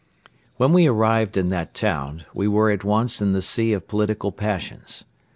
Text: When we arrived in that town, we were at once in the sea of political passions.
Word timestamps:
When 0.57 0.73
we 0.73 0.87
arrived 0.87 1.37
in 1.37 1.49
that 1.49 1.75
town, 1.75 2.23
we 2.33 2.47
were 2.47 2.71
at 2.71 2.83
once 2.83 3.21
in 3.21 3.33
the 3.33 3.39
sea 3.43 3.71
of 3.73 3.87
political 3.87 4.31
passions. 4.31 5.03